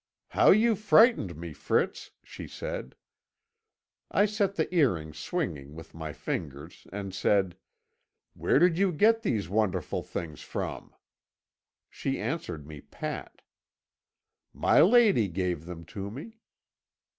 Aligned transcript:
'How 0.29 0.49
you 0.49 0.73
frightened 0.75 1.35
me, 1.37 1.53
Fritz!' 1.53 2.09
she 2.23 2.47
said. 2.47 2.95
I 4.09 4.25
set 4.25 4.55
the 4.55 4.73
earrings 4.73 5.19
swinging 5.19 5.75
with 5.75 5.93
my 5.93 6.11
fingers 6.11 6.87
and 6.91 7.13
said, 7.13 7.55
'Where 8.33 8.57
did 8.57 8.79
you 8.79 8.91
get 8.93 9.21
these 9.21 9.47
wonderful 9.47 10.01
things 10.01 10.41
from?' 10.41 10.95
She 11.87 12.19
answered 12.19 12.65
me 12.65 12.81
pat. 12.81 13.43
'My 14.55 14.81
lady 14.81 15.27
gave 15.27 15.65
them 15.65 15.85
to 15.93 16.09
me.' 16.09 16.39